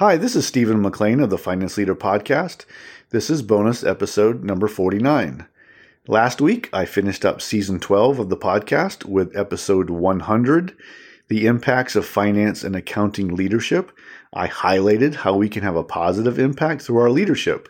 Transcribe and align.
Hi, 0.00 0.16
this 0.16 0.34
is 0.34 0.46
Stephen 0.46 0.82
McLain 0.82 1.22
of 1.22 1.28
the 1.28 1.36
Finance 1.36 1.76
Leader 1.76 1.94
Podcast. 1.94 2.64
This 3.10 3.28
is 3.28 3.42
bonus 3.42 3.84
episode 3.84 4.42
number 4.42 4.66
49. 4.66 5.46
Last 6.08 6.40
week, 6.40 6.70
I 6.72 6.86
finished 6.86 7.22
up 7.22 7.42
season 7.42 7.78
12 7.80 8.18
of 8.18 8.30
the 8.30 8.36
podcast 8.38 9.04
with 9.04 9.36
episode 9.36 9.90
100 9.90 10.74
The 11.28 11.44
Impacts 11.44 11.96
of 11.96 12.06
Finance 12.06 12.64
and 12.64 12.74
Accounting 12.74 13.36
Leadership. 13.36 13.92
I 14.32 14.48
highlighted 14.48 15.16
how 15.16 15.36
we 15.36 15.50
can 15.50 15.62
have 15.64 15.76
a 15.76 15.84
positive 15.84 16.38
impact 16.38 16.80
through 16.80 17.00
our 17.00 17.10
leadership. 17.10 17.68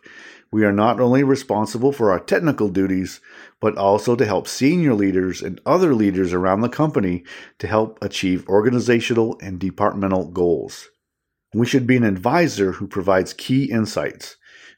We 0.52 0.64
are 0.64 0.70
not 0.70 1.00
only 1.00 1.24
responsible 1.24 1.90
for 1.90 2.12
our 2.12 2.20
technical 2.20 2.68
duties, 2.68 3.20
but 3.58 3.76
also 3.76 4.14
to 4.14 4.24
help 4.24 4.46
senior 4.46 4.94
leaders 4.94 5.42
and 5.42 5.60
other 5.66 5.96
leaders 5.96 6.32
around 6.32 6.60
the 6.60 6.68
company 6.68 7.24
to 7.58 7.66
help 7.66 7.98
achieve 8.00 8.48
organizational 8.48 9.36
and 9.42 9.58
departmental 9.58 10.28
goals. 10.28 10.90
We 11.52 11.66
should 11.66 11.86
be 11.86 11.96
an 11.96 12.04
advisor 12.04 12.72
who 12.72 12.86
provides 12.86 13.32
key 13.32 13.64
insights. 13.64 14.36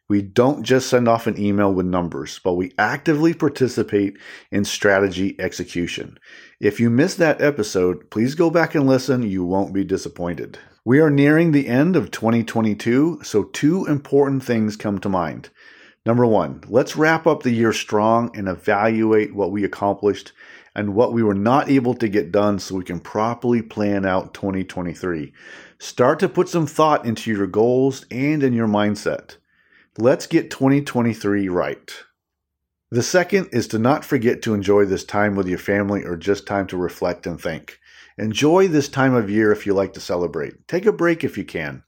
We 0.09 0.23
don't 0.23 0.63
just 0.63 0.89
send 0.89 1.07
off 1.07 1.27
an 1.27 1.39
email 1.39 1.73
with 1.73 1.85
numbers, 1.85 2.41
but 2.43 2.55
we 2.55 2.73
actively 2.79 3.35
participate 3.35 4.17
in 4.51 4.65
strategy 4.65 5.37
execution. 5.39 6.19
If 6.61 6.81
you 6.81 6.89
missed 6.89 7.19
that 7.19 7.43
episode, 7.43 8.11
please 8.11 8.35
go 8.35 8.49
back 8.49 8.75
and 8.75 8.87
listen. 8.87 9.23
You 9.23 9.45
won't 9.45 9.75
be 9.75 9.85
disappointed. 9.85 10.59
We 10.85 10.99
are 11.01 11.11
nearing 11.11 11.53
the 11.53 11.69
end 11.69 11.95
of 11.95 12.11
2022, 12.11 13.21
so 13.23 13.45
two 13.45 13.85
important 13.85 14.43
things 14.43 14.77
come 14.77 14.99
to 15.01 15.09
mind. 15.11 15.51
Number 16.07 16.27
one, 16.27 16.63
let's 16.69 16.97
wrap 16.97 17.27
up 17.27 17.43
the 17.43 17.53
year 17.53 17.73
strong 17.73 18.37
and 18.37 18.49
evaluate 18.49 19.35
what 19.35 19.53
we 19.53 19.63
accomplished 19.63 20.33
and 20.75 20.95
what 20.95 21.13
we 21.13 21.23
were 21.23 21.35
not 21.35 21.69
able 21.69 21.95
to 21.95 22.09
get 22.09 22.33
done 22.33 22.59
so 22.59 22.75
we 22.75 22.85
can 22.85 22.99
properly 22.99 23.63
plan 23.63 24.07
out 24.07 24.35
2023. 24.35 25.33
Start 25.83 26.21
to 26.21 26.29
put 26.29 26.49
some 26.49 26.69
thought 26.69 27.05
into 27.05 27.29
your 27.29 27.49
goals 27.49 28.07
and 28.09 28.45
in 28.45 28.53
your 28.53 28.69
mindset. 28.69 29.39
Let's 29.99 30.29
get 30.29 30.49
2023 30.49 31.49
right. 31.49 31.93
The 32.93 33.03
second 33.03 33.49
is 33.51 33.67
to 33.67 33.81
not 33.81 34.05
forget 34.05 34.43
to 34.43 34.55
enjoy 34.55 34.85
this 34.85 35.03
time 35.03 35.35
with 35.35 35.49
your 35.49 35.59
family 35.59 36.05
or 36.05 36.17
just 36.17 36.47
time 36.47 36.69
to 36.69 36.77
reflect 36.77 37.27
and 37.27 37.41
think. 37.41 37.81
Enjoy 38.17 38.69
this 38.69 38.89
time 38.89 39.13
of 39.13 39.29
year 39.29 39.51
if 39.51 39.67
you 39.67 39.75
like 39.75 39.93
to 39.95 40.01
celebrate. 40.01 40.69
Take 40.69 40.87
a 40.87 40.93
break 40.93 41.25
if 41.25 41.37
you 41.37 41.45
can. 41.45 41.83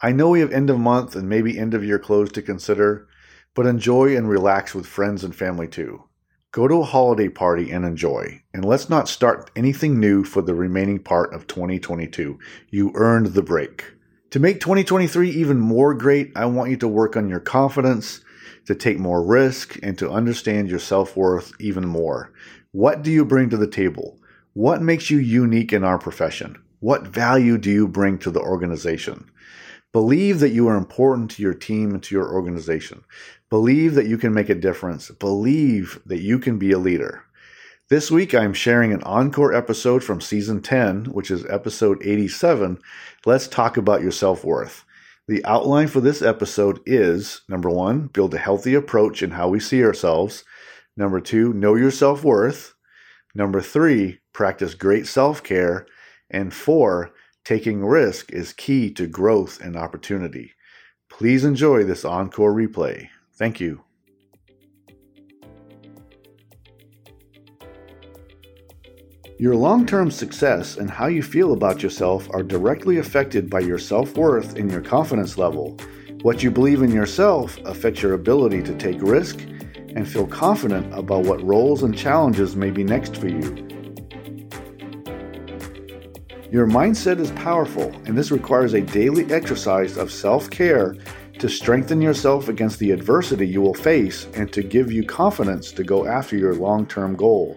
I 0.00 0.12
know 0.12 0.30
we 0.30 0.38
have 0.38 0.52
end 0.52 0.70
of 0.70 0.78
month 0.78 1.16
and 1.16 1.28
maybe 1.28 1.58
end 1.58 1.74
of 1.74 1.84
year 1.84 1.98
close 1.98 2.30
to 2.30 2.42
consider, 2.42 3.08
but 3.56 3.66
enjoy 3.66 4.16
and 4.16 4.28
relax 4.28 4.72
with 4.72 4.86
friends 4.86 5.24
and 5.24 5.34
family 5.34 5.66
too. 5.66 6.04
Go 6.52 6.68
to 6.68 6.82
a 6.82 6.84
holiday 6.84 7.30
party 7.30 7.70
and 7.70 7.82
enjoy. 7.82 8.42
And 8.52 8.62
let's 8.62 8.90
not 8.90 9.08
start 9.08 9.50
anything 9.56 9.98
new 9.98 10.22
for 10.22 10.42
the 10.42 10.54
remaining 10.54 10.98
part 10.98 11.32
of 11.32 11.46
2022. 11.46 12.38
You 12.68 12.92
earned 12.94 13.28
the 13.28 13.40
break. 13.40 13.94
To 14.32 14.38
make 14.38 14.60
2023 14.60 15.30
even 15.30 15.58
more 15.58 15.94
great, 15.94 16.30
I 16.36 16.44
want 16.44 16.68
you 16.68 16.76
to 16.76 16.88
work 16.88 17.16
on 17.16 17.30
your 17.30 17.40
confidence, 17.40 18.20
to 18.66 18.74
take 18.74 18.98
more 18.98 19.24
risk, 19.24 19.78
and 19.82 19.96
to 19.96 20.10
understand 20.10 20.68
your 20.68 20.78
self 20.78 21.16
worth 21.16 21.54
even 21.58 21.88
more. 21.88 22.34
What 22.70 23.02
do 23.02 23.10
you 23.10 23.24
bring 23.24 23.48
to 23.48 23.56
the 23.56 23.66
table? 23.66 24.18
What 24.52 24.82
makes 24.82 25.08
you 25.08 25.16
unique 25.16 25.72
in 25.72 25.84
our 25.84 25.98
profession? 25.98 26.62
What 26.80 27.06
value 27.06 27.56
do 27.56 27.70
you 27.70 27.88
bring 27.88 28.18
to 28.18 28.30
the 28.30 28.40
organization? 28.40 29.30
Believe 29.92 30.40
that 30.40 30.52
you 30.52 30.68
are 30.68 30.76
important 30.76 31.30
to 31.32 31.42
your 31.42 31.52
team 31.52 31.92
and 31.92 32.02
to 32.02 32.14
your 32.14 32.32
organization. 32.32 33.04
Believe 33.50 33.94
that 33.94 34.06
you 34.06 34.16
can 34.16 34.32
make 34.32 34.48
a 34.48 34.54
difference. 34.54 35.10
Believe 35.10 36.00
that 36.06 36.20
you 36.20 36.38
can 36.38 36.58
be 36.58 36.72
a 36.72 36.78
leader. 36.78 37.24
This 37.90 38.10
week, 38.10 38.34
I'm 38.34 38.54
sharing 38.54 38.94
an 38.94 39.02
encore 39.02 39.52
episode 39.52 40.02
from 40.02 40.22
season 40.22 40.62
10, 40.62 41.06
which 41.06 41.30
is 41.30 41.44
episode 41.44 42.02
87. 42.02 42.78
Let's 43.26 43.46
talk 43.46 43.76
about 43.76 44.00
your 44.00 44.12
self 44.12 44.44
worth. 44.44 44.86
The 45.28 45.44
outline 45.44 45.88
for 45.88 46.00
this 46.00 46.22
episode 46.22 46.80
is 46.86 47.42
number 47.46 47.68
one, 47.68 48.06
build 48.06 48.32
a 48.32 48.38
healthy 48.38 48.72
approach 48.72 49.22
in 49.22 49.32
how 49.32 49.48
we 49.48 49.60
see 49.60 49.84
ourselves. 49.84 50.42
Number 50.96 51.20
two, 51.20 51.52
know 51.52 51.74
your 51.74 51.90
self 51.90 52.24
worth. 52.24 52.74
Number 53.34 53.60
three, 53.60 54.20
practice 54.32 54.74
great 54.74 55.06
self 55.06 55.42
care. 55.42 55.86
And 56.30 56.54
four, 56.54 57.12
taking 57.44 57.84
risk 57.84 58.32
is 58.32 58.52
key 58.52 58.90
to 58.94 59.06
growth 59.06 59.60
and 59.60 59.76
opportunity. 59.76 60.52
Please 61.08 61.44
enjoy 61.44 61.84
this 61.84 62.04
encore 62.04 62.52
replay. 62.52 63.08
Thank 63.34 63.60
you. 63.60 63.82
Your 69.38 69.56
long 69.56 69.86
term 69.86 70.10
success 70.10 70.76
and 70.76 70.88
how 70.88 71.06
you 71.06 71.20
feel 71.20 71.52
about 71.52 71.82
yourself 71.82 72.28
are 72.30 72.44
directly 72.44 72.98
affected 72.98 73.50
by 73.50 73.58
your 73.58 73.78
self 73.78 74.16
worth 74.16 74.56
and 74.56 74.70
your 74.70 74.82
confidence 74.82 75.36
level. 75.36 75.76
What 76.22 76.44
you 76.44 76.50
believe 76.52 76.82
in 76.82 76.92
yourself 76.92 77.58
affects 77.64 78.02
your 78.02 78.12
ability 78.14 78.62
to 78.62 78.74
take 78.76 79.02
risk 79.02 79.40
and 79.40 80.08
feel 80.08 80.28
confident 80.28 80.96
about 80.96 81.24
what 81.24 81.42
roles 81.42 81.82
and 81.82 81.96
challenges 81.96 82.54
may 82.54 82.70
be 82.70 82.84
next 82.84 83.16
for 83.16 83.26
you. 83.26 83.71
Your 86.52 86.66
mindset 86.66 87.18
is 87.18 87.30
powerful, 87.30 87.90
and 88.04 88.14
this 88.14 88.30
requires 88.30 88.74
a 88.74 88.82
daily 88.82 89.24
exercise 89.32 89.96
of 89.96 90.12
self 90.12 90.50
care 90.50 90.94
to 91.38 91.48
strengthen 91.48 92.02
yourself 92.02 92.50
against 92.50 92.78
the 92.78 92.90
adversity 92.90 93.46
you 93.46 93.62
will 93.62 93.72
face 93.72 94.26
and 94.34 94.52
to 94.52 94.62
give 94.62 94.92
you 94.92 95.02
confidence 95.02 95.72
to 95.72 95.82
go 95.82 96.04
after 96.06 96.36
your 96.36 96.54
long 96.54 96.84
term 96.84 97.16
goal. 97.16 97.56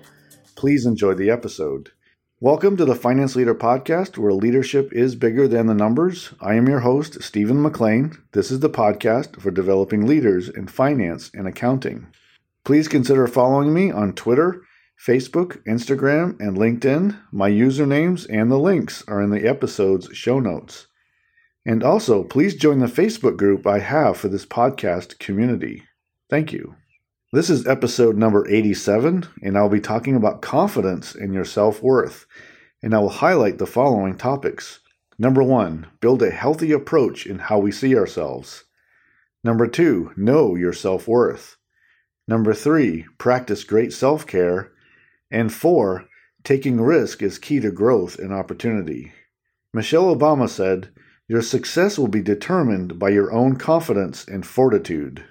Please 0.56 0.86
enjoy 0.86 1.14
the 1.14 1.30
episode. 1.30 1.92
Welcome 2.40 2.78
to 2.78 2.86
the 2.86 2.96
Finance 2.96 3.36
Leader 3.36 3.54
Podcast, 3.54 4.18
where 4.18 4.32
leadership 4.32 4.94
is 4.94 5.14
bigger 5.14 5.46
than 5.46 5.68
the 5.68 5.74
numbers. 5.74 6.34
I 6.40 6.54
am 6.54 6.70
your 6.70 6.80
host, 6.80 7.22
Stephen 7.22 7.58
McLain. 7.58 8.18
This 8.32 8.50
is 8.50 8.62
the 8.62 8.70
podcast 8.70 9.42
for 9.42 9.52
developing 9.52 10.08
leaders 10.08 10.48
in 10.48 10.68
finance 10.68 11.30
and 11.34 11.50
accounting. 11.50 12.08
Please 12.64 12.88
consider 12.88 13.28
following 13.28 13.74
me 13.74 13.92
on 13.92 14.14
Twitter, 14.14 14.62
Facebook, 15.04 15.64
Instagram, 15.66 16.40
and 16.40 16.58
LinkedIn. 16.58 17.20
My 17.32 17.50
usernames 17.50 18.26
and 18.30 18.52
the 18.52 18.60
links 18.60 19.04
are 19.08 19.22
in 19.22 19.30
the 19.30 19.48
episode's 19.48 20.16
show 20.16 20.40
notes. 20.40 20.88
And 21.66 21.84
also, 21.84 22.24
please 22.24 22.56
join 22.56 22.80
the 22.80 22.86
Facebook 22.86 23.38
group 23.38 23.66
I 23.66 23.80
have 23.80 24.18
for 24.18 24.28
this 24.28 24.46
podcast 24.46 25.18
community. 25.20 25.84
Thank 26.30 26.54
you. 26.54 26.76
This 27.34 27.50
is 27.50 27.68
episode 27.68 28.16
number 28.16 28.48
87, 28.48 29.28
and 29.42 29.58
I'll 29.58 29.68
be 29.68 29.82
talking 29.82 30.16
about 30.16 30.42
confidence 30.42 31.16
in 31.16 31.34
your 31.34 31.44
self 31.44 31.82
worth. 31.82 32.28
And 32.84 32.94
I 32.94 33.00
will 33.00 33.10
highlight 33.10 33.58
the 33.58 33.66
following 33.66 34.16
topics. 34.16 34.80
Number 35.18 35.42
one, 35.42 35.88
build 36.02 36.22
a 36.22 36.30
healthy 36.30 36.72
approach 36.72 37.26
in 37.26 37.40
how 37.40 37.58
we 37.58 37.72
see 37.72 37.96
ourselves. 37.96 38.66
Number 39.44 39.68
two, 39.68 40.12
know 40.16 40.56
your 40.56 40.74
self 40.74 41.08
worth. 41.08 41.58
Number 42.28 42.54
three, 42.54 43.06
practice 43.18 43.64
great 43.64 43.92
self 43.92 44.26
care. 44.26 44.72
And 45.32 45.52
four, 45.52 46.06
taking 46.44 46.80
risk 46.80 47.22
is 47.22 47.38
key 47.38 47.60
to 47.60 47.72
growth 47.72 48.20
and 48.20 48.34
opportunity. 48.34 49.12
Michelle 49.74 50.16
Obama 50.16 50.48
said, 50.48 50.90
your 51.28 51.42
success 51.42 51.98
will 51.98 52.08
be 52.08 52.22
determined 52.22 53.00
by 53.00 53.10
your 53.10 53.32
own 53.32 53.56
confidence 53.56 54.28
and 54.28 54.46
fortitude. 54.46 55.24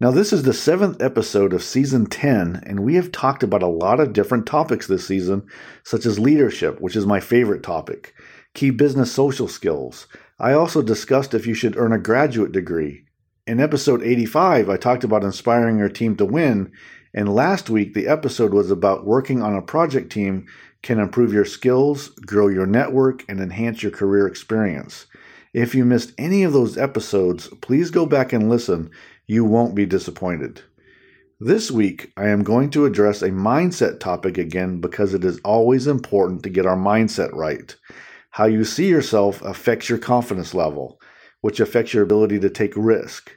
Now, 0.00 0.10
this 0.10 0.32
is 0.32 0.44
the 0.44 0.54
seventh 0.54 1.02
episode 1.02 1.52
of 1.52 1.62
season 1.62 2.06
10, 2.06 2.62
and 2.64 2.80
we 2.80 2.94
have 2.94 3.12
talked 3.12 3.42
about 3.42 3.62
a 3.62 3.66
lot 3.66 4.00
of 4.00 4.12
different 4.14 4.46
topics 4.46 4.86
this 4.86 5.06
season, 5.06 5.46
such 5.82 6.06
as 6.06 6.18
leadership, 6.18 6.80
which 6.80 6.96
is 6.96 7.04
my 7.04 7.20
favorite 7.20 7.62
topic, 7.62 8.14
key 8.54 8.70
business 8.70 9.12
social 9.12 9.48
skills. 9.48 10.06
I 10.38 10.52
also 10.52 10.80
discussed 10.82 11.34
if 11.34 11.46
you 11.46 11.54
should 11.54 11.76
earn 11.76 11.92
a 11.92 11.98
graduate 11.98 12.52
degree. 12.52 13.04
In 13.46 13.60
episode 13.60 14.02
85, 14.02 14.70
I 14.70 14.76
talked 14.76 15.04
about 15.04 15.24
inspiring 15.24 15.78
your 15.78 15.88
team 15.88 16.16
to 16.16 16.24
win, 16.24 16.70
and 17.18 17.34
last 17.34 17.68
week 17.68 17.94
the 17.94 18.06
episode 18.06 18.54
was 18.54 18.70
about 18.70 19.04
working 19.04 19.42
on 19.42 19.56
a 19.56 19.60
project 19.60 20.12
team 20.12 20.46
can 20.82 21.00
improve 21.00 21.32
your 21.32 21.44
skills, 21.44 22.10
grow 22.10 22.46
your 22.46 22.64
network, 22.64 23.24
and 23.28 23.40
enhance 23.40 23.82
your 23.82 23.90
career 23.90 24.28
experience. 24.28 25.06
If 25.52 25.74
you 25.74 25.84
missed 25.84 26.12
any 26.16 26.44
of 26.44 26.52
those 26.52 26.78
episodes, 26.78 27.48
please 27.60 27.90
go 27.90 28.06
back 28.06 28.32
and 28.32 28.48
listen. 28.48 28.92
You 29.26 29.44
won't 29.44 29.74
be 29.74 29.84
disappointed. 29.84 30.62
This 31.40 31.72
week, 31.72 32.12
I 32.16 32.28
am 32.28 32.44
going 32.44 32.70
to 32.70 32.86
address 32.86 33.20
a 33.20 33.30
mindset 33.30 33.98
topic 33.98 34.38
again 34.38 34.80
because 34.80 35.12
it 35.12 35.24
is 35.24 35.40
always 35.44 35.88
important 35.88 36.44
to 36.44 36.50
get 36.50 36.66
our 36.66 36.76
mindset 36.76 37.32
right. 37.32 37.74
How 38.30 38.44
you 38.44 38.64
see 38.64 38.86
yourself 38.86 39.42
affects 39.42 39.88
your 39.88 39.98
confidence 39.98 40.54
level, 40.54 41.00
which 41.40 41.58
affects 41.58 41.92
your 41.92 42.04
ability 42.04 42.38
to 42.38 42.48
take 42.48 42.74
risk. 42.76 43.36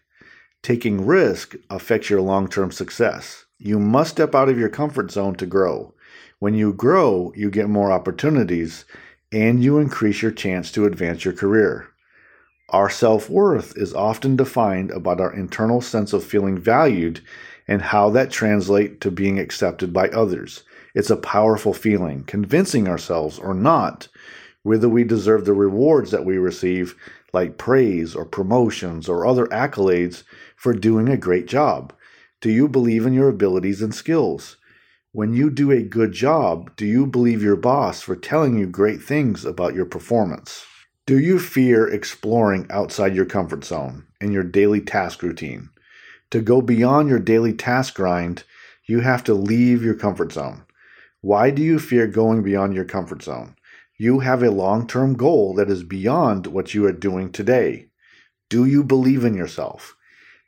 Taking 0.62 1.04
risk 1.04 1.56
affects 1.72 2.12
your 2.12 2.22
long 2.22 2.48
term 2.48 2.72
success. 2.72 3.46
You 3.64 3.78
must 3.78 4.10
step 4.10 4.34
out 4.34 4.50
of 4.50 4.58
your 4.58 4.70
comfort 4.70 5.12
zone 5.12 5.36
to 5.36 5.46
grow. 5.46 5.94
When 6.40 6.56
you 6.56 6.74
grow, 6.74 7.32
you 7.36 7.52
get 7.52 7.70
more 7.70 7.92
opportunities 7.92 8.86
and 9.32 9.64
you 9.64 9.78
increase 9.78 10.24
your 10.24 10.32
chance 10.32 10.72
to 10.72 10.88
advance 10.88 11.24
your 11.24 11.36
career. 11.36 11.88
Our 12.70 12.90
self 12.90 13.30
worth 13.30 13.78
is 13.78 13.94
often 13.94 14.36
defined 14.36 14.90
about 14.90 15.22
our 15.22 15.32
internal 15.32 15.80
sense 15.80 16.12
of 16.12 16.24
feeling 16.24 16.58
valued 16.58 17.22
and 17.68 17.84
how 17.84 18.10
that 18.10 18.32
translates 18.32 18.96
to 19.02 19.12
being 19.12 19.38
accepted 19.38 19.94
by 19.94 20.10
others. 20.10 20.64
It's 20.96 21.12
a 21.12 21.16
powerful 21.16 21.76
feeling, 21.76 22.24
convincing 22.24 22.88
ourselves 22.88 23.38
or 23.38 23.54
not 23.54 24.08
whether 24.64 24.90
we 24.90 25.04
deserve 25.04 25.46
the 25.46 25.54
rewards 25.54 26.10
that 26.10 26.26
we 26.26 26.40
receive, 26.40 26.96
like 27.32 27.60
praise 27.60 28.16
or 28.16 28.26
promotions 28.26 29.08
or 29.08 29.28
other 29.28 29.46
accolades 29.48 30.24
for 30.56 30.74
doing 30.74 31.10
a 31.10 31.16
great 31.16 31.46
job? 31.46 31.94
Do 32.42 32.50
you 32.50 32.68
believe 32.68 33.06
in 33.06 33.14
your 33.14 33.30
abilities 33.30 33.84
and 33.84 33.94
skills? 33.94 34.58
When 35.12 35.32
you 35.32 35.52
do 35.52 35.70
a 35.70 35.84
good 35.84 36.12
job, 36.12 36.76
do 36.76 36.88
you 36.88 37.06
believe 37.06 37.44
your 37.44 37.56
boss 37.56 38.02
for 38.02 38.16
telling 38.16 38.58
you 38.58 38.66
great 38.66 39.00
things 39.00 39.46
about 39.46 39.76
your 39.76 39.86
performance? 39.86 40.66
Do 41.06 41.20
you 41.20 41.38
fear 41.38 41.88
exploring 41.88 42.66
outside 42.72 43.14
your 43.14 43.26
comfort 43.26 43.64
zone 43.64 44.08
in 44.20 44.32
your 44.32 44.42
daily 44.42 44.82
task 44.82 45.22
routine? 45.22 45.70
To 46.32 46.42
go 46.42 46.64
beyond 46.64 47.10
your 47.10 47.20
daily 47.20 47.54
task 47.54 47.94
grind, 47.94 48.44
you 48.88 49.02
have 49.02 49.24
to 49.26 49.36
leave 49.36 49.84
your 49.84 49.94
comfort 49.94 50.32
zone. 50.32 50.66
Why 51.20 51.52
do 51.52 51.62
you 51.62 51.78
fear 51.78 52.08
going 52.08 52.42
beyond 52.42 52.74
your 52.74 52.86
comfort 52.86 53.22
zone? 53.22 53.56
You 54.00 54.22
have 54.22 54.42
a 54.42 54.50
long 54.50 54.88
term 54.88 55.14
goal 55.14 55.54
that 55.54 55.70
is 55.70 55.84
beyond 55.84 56.48
what 56.48 56.74
you 56.74 56.88
are 56.88 56.92
doing 56.92 57.32
today. 57.32 57.90
Do 58.50 58.66
you 58.66 58.84
believe 58.84 59.24
in 59.24 59.36
yourself? 59.36 59.96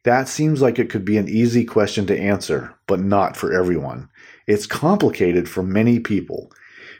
That 0.04 0.28
seems 0.28 0.62
like 0.62 0.80
it 0.80 0.90
could 0.90 1.06
be 1.06 1.18
an 1.18 1.30
easy 1.30 1.64
question 1.64 2.06
to 2.08 2.20
answer, 2.20 2.76
but 2.88 3.00
not 3.00 3.38
for 3.38 3.54
everyone. 3.54 4.10
It's 4.46 4.66
complicated 4.66 5.48
for 5.48 5.64
many 5.64 6.00
people. 6.00 6.52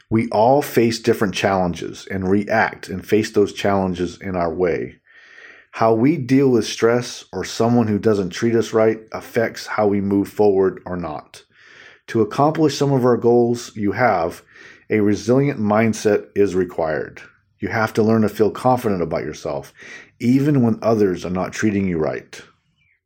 We 0.08 0.28
all 0.28 0.62
face 0.62 0.98
different 0.98 1.34
challenges 1.34 2.06
and 2.10 2.30
react 2.30 2.88
and 2.88 3.06
face 3.06 3.30
those 3.30 3.52
challenges 3.52 4.18
in 4.20 4.36
our 4.36 4.52
way. 4.52 5.00
How 5.72 5.92
we 5.92 6.16
deal 6.16 6.48
with 6.50 6.66
stress 6.66 7.24
or 7.32 7.44
someone 7.44 7.88
who 7.88 7.98
doesn't 7.98 8.30
treat 8.30 8.54
us 8.54 8.72
right 8.72 9.00
affects 9.12 9.66
how 9.66 9.86
we 9.86 10.00
move 10.00 10.28
forward 10.28 10.80
or 10.86 10.96
not. 10.96 11.44
To 12.08 12.22
accomplish 12.22 12.78
some 12.78 12.92
of 12.92 13.04
our 13.04 13.16
goals 13.16 13.74
you 13.76 13.92
have, 13.92 14.42
a 14.88 15.00
resilient 15.00 15.58
mindset 15.58 16.28
is 16.34 16.54
required. 16.54 17.20
You 17.58 17.68
have 17.68 17.92
to 17.94 18.02
learn 18.02 18.22
to 18.22 18.28
feel 18.28 18.50
confident 18.50 19.02
about 19.02 19.24
yourself, 19.24 19.74
even 20.20 20.62
when 20.62 20.78
others 20.80 21.24
are 21.24 21.30
not 21.30 21.52
treating 21.52 21.88
you 21.88 21.98
right. 21.98 22.40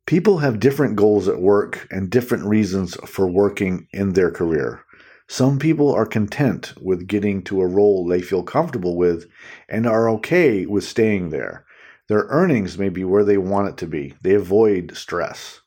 People 0.09 0.39
have 0.39 0.59
different 0.59 0.95
goals 0.95 1.27
at 1.27 1.39
work 1.39 1.87
and 1.91 2.09
different 2.09 2.43
reasons 2.43 2.95
for 3.05 3.27
working 3.27 3.87
in 3.93 4.13
their 4.13 4.31
career. 4.31 4.81
Some 5.27 5.59
people 5.59 5.93
are 5.93 6.07
content 6.07 6.73
with 6.81 7.05
getting 7.05 7.43
to 7.43 7.61
a 7.61 7.67
role 7.67 8.07
they 8.07 8.19
feel 8.19 8.41
comfortable 8.41 8.97
with 8.97 9.27
and 9.69 9.85
are 9.85 10.09
okay 10.09 10.65
with 10.65 10.83
staying 10.83 11.29
there. 11.29 11.63
Their 12.07 12.25
earnings 12.29 12.75
may 12.75 12.89
be 12.89 13.03
where 13.03 13.23
they 13.23 13.37
want 13.37 13.67
it 13.67 13.77
to 13.77 13.85
be. 13.85 14.15
They 14.23 14.33
avoid 14.33 14.97
stress. 14.97 15.61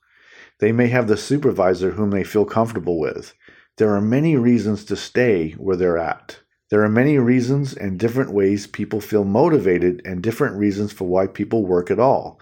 They 0.59 0.73
may 0.73 0.89
have 0.89 1.07
the 1.07 1.17
supervisor 1.17 1.93
whom 1.93 2.11
they 2.11 2.25
feel 2.25 2.45
comfortable 2.45 2.99
with. 2.99 3.35
There 3.77 3.95
are 3.95 4.01
many 4.01 4.35
reasons 4.35 4.85
to 4.87 4.97
stay 4.97 5.53
where 5.53 5.77
they're 5.77 5.99
at. 5.99 6.41
There 6.69 6.83
are 6.83 6.89
many 6.89 7.17
reasons 7.17 7.75
and 7.75 7.97
different 7.97 8.33
ways 8.33 8.67
people 8.67 9.01
feel 9.01 9.23
motivated 9.23 10.03
and 10.05 10.21
different 10.21 10.57
reasons 10.57 10.93
for 10.93 11.07
why 11.07 11.29
people 11.29 11.65
work 11.65 11.93
at 11.93 12.01
all. 12.01 12.41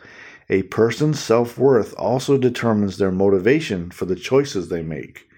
A 0.52 0.64
person's 0.64 1.20
self 1.20 1.56
worth 1.56 1.94
also 1.97 2.37
determines 2.37 2.99
their 2.99 3.12
motivation 3.12 3.93
for 3.93 4.05
the 4.05 4.17
choices 4.17 4.69
they 4.69 4.82
make. 4.82 5.29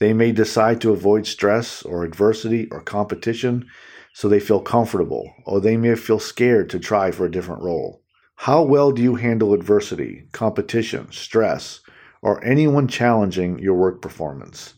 They 0.00 0.12
may 0.12 0.32
decide 0.32 0.80
to 0.80 0.90
avoid 0.90 1.28
stress 1.28 1.82
or 1.84 2.02
adversity 2.02 2.66
or 2.72 2.80
competition 2.80 3.66
so 4.12 4.28
they 4.28 4.40
feel 4.40 4.60
comfortable, 4.60 5.32
or 5.46 5.60
they 5.60 5.76
may 5.76 5.94
feel 5.94 6.18
scared 6.18 6.68
to 6.70 6.80
try 6.80 7.12
for 7.12 7.24
a 7.24 7.30
different 7.30 7.62
role. 7.62 8.02
How 8.34 8.62
well 8.62 8.90
do 8.90 9.00
you 9.00 9.14
handle 9.14 9.54
adversity, 9.54 10.26
competition, 10.32 11.06
stress, 11.12 11.78
or 12.20 12.44
anyone 12.44 12.88
challenging 12.88 13.60
your 13.60 13.74
work 13.74 14.02
performance? 14.02 14.74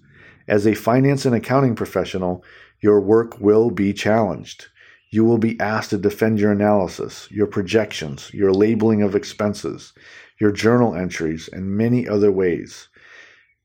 As 0.47 0.67
a 0.67 0.75
finance 0.75 1.25
and 1.25 1.35
accounting 1.35 1.75
professional, 1.75 2.45
your 2.81 3.01
work 3.01 3.41
will 3.41 3.71
be 3.71 3.95
challenged. 3.95 4.67
You 5.13 5.25
will 5.25 5.39
be 5.39 5.59
asked 5.59 5.91
to 5.91 5.99
defend 5.99 6.39
your 6.39 6.53
analysis, 6.53 7.27
your 7.33 7.49
projections, 7.49 8.33
your 8.33 8.53
labeling 8.53 9.03
of 9.03 9.17
expenses, 9.17 9.93
your 10.39 10.53
journal 10.53 10.95
entries, 10.95 11.49
and 11.53 11.77
many 11.77 12.07
other 12.07 12.31
ways. 12.31 12.89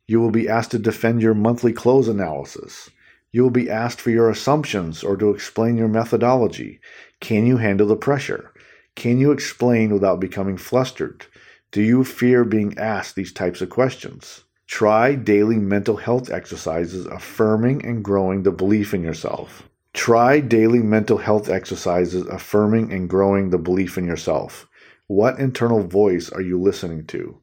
You 0.08 0.20
will 0.20 0.32
be 0.32 0.50
asked 0.50 0.72
to 0.72 0.80
defend 0.80 1.22
your 1.22 1.36
monthly 1.36 1.72
close 1.72 2.08
analysis. 2.08 2.90
You 3.32 3.44
will 3.44 3.52
be 3.52 3.70
asked 3.70 4.02
for 4.02 4.10
your 4.10 4.30
assumptions 4.30 5.04
or 5.04 5.16
to 5.18 5.30
explain 5.30 5.78
your 5.78 5.88
methodology. 5.88 6.80
Can 7.20 7.46
you 7.46 7.58
handle 7.58 7.88
the 7.88 7.96
pressure? 7.96 8.52
Can 8.96 9.20
you 9.20 9.32
explain 9.32 9.94
without 9.94 10.20
becoming 10.20 10.58
flustered? 10.58 11.28
Do 11.72 11.82
you 11.84 12.04
fear 12.04 12.44
being 12.44 12.76
asked 12.78 13.16
these 13.16 13.34
types 13.34 13.62
of 13.62 13.70
questions? 13.70 14.46
Try 14.66 15.14
daily 15.14 15.58
mental 15.58 15.98
health 15.98 16.32
exercises 16.32 17.06
affirming 17.06 17.86
and 17.86 18.04
growing 18.04 18.42
the 18.42 18.52
belief 18.52 18.96
in 18.96 19.04
yourself. 19.04 19.70
Try 19.96 20.42
daily 20.42 20.80
mental 20.80 21.20
health 21.20 21.50
exercises 21.50 22.28
affirming 22.28 22.92
and 22.92 23.10
growing 23.10 23.50
the 23.50 23.58
belief 23.58 23.98
in 23.98 24.06
yourself. 24.06 24.68
What 25.08 25.40
internal 25.40 25.88
voice 25.88 26.30
are 26.30 26.42
you 26.42 26.62
listening 26.62 27.08
to? 27.08 27.40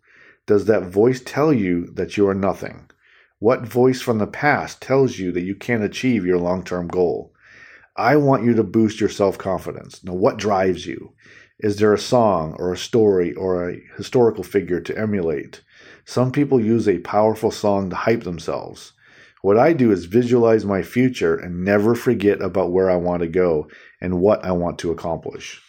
Does 0.47 0.67
that 0.67 0.83
voice 0.85 1.23
tell 1.25 1.51
you 1.51 1.87
that 1.95 2.19
you 2.19 2.29
are 2.29 2.35
nothing? 2.35 2.91
What 3.39 3.67
voice 3.67 4.03
from 4.03 4.19
the 4.19 4.27
past 4.27 4.83
tells 4.83 5.19
you 5.19 5.33
that 5.33 5.41
you 5.41 5.55
can't 5.55 5.83
achieve 5.83 6.27
your 6.27 6.39
long 6.39 6.63
term 6.63 6.89
goal? 6.89 7.33
I 7.97 8.17
want 8.17 8.45
you 8.45 8.53
to 8.55 8.63
boost 8.63 9.01
your 9.01 9.09
self 9.09 9.39
confidence. 9.39 10.05
Now, 10.05 10.13
what 10.13 10.37
drives 10.37 10.87
you? 10.87 11.15
Is 11.59 11.77
there 11.77 11.95
a 11.95 11.99
song 11.99 12.55
or 12.59 12.71
a 12.71 12.77
story 12.77 13.33
or 13.33 13.71
a 13.71 13.81
historical 13.97 14.45
figure 14.45 14.81
to 14.83 14.99
emulate? 14.99 15.63
Some 16.05 16.31
people 16.31 16.61
use 16.61 16.87
a 16.87 16.99
powerful 16.99 17.51
song 17.51 17.89
to 17.91 17.97
hype 17.97 18.25
themselves. 18.25 18.93
What 19.43 19.59
I 19.59 19.73
do 19.73 19.91
is 19.91 20.05
visualize 20.05 20.65
my 20.65 20.83
future 20.83 21.35
and 21.35 21.65
never 21.65 21.97
forget 21.97 22.41
about 22.41 22.71
where 22.71 22.89
I 22.89 22.95
want 22.95 23.23
to 23.23 23.29
go 23.29 23.69
and 24.01 24.21
what 24.21 24.45
I 24.45 24.53
want 24.53 24.79
to 24.79 24.93
accomplish. 24.93 25.61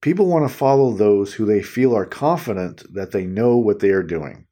People 0.00 0.26
want 0.26 0.48
to 0.48 0.54
follow 0.54 0.90
those 0.90 1.34
who 1.34 1.46
they 1.46 1.62
feel 1.62 1.96
are 1.96 2.04
confident 2.04 2.82
that 2.92 3.12
they 3.12 3.24
know 3.24 3.56
what 3.56 3.78
they 3.78 3.90
are 3.90 4.02
doing. 4.02 4.46